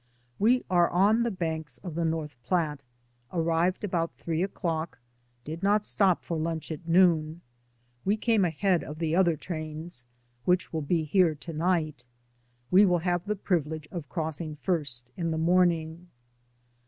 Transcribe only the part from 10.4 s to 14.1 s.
which will be here to night. We will have the privilege of